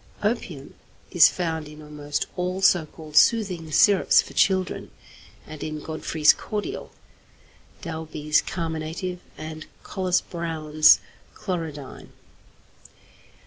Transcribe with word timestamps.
Opium 0.23 0.73
is 1.11 1.29
found 1.29 1.67
in 1.67 1.79
almost 1.79 2.25
all 2.35 2.59
so 2.63 2.87
called 2.87 3.15
'soothing 3.15 3.71
syrups' 3.71 4.19
for 4.19 4.33
children, 4.33 4.89
and 5.45 5.63
in 5.63 5.79
Godfrey's 5.79 6.33
cordial, 6.33 6.91
Dalby's 7.83 8.41
carminative, 8.41 9.19
and 9.37 9.67
Collis 9.83 10.21
Browne's 10.21 11.01
chlorodyne. 11.35 12.09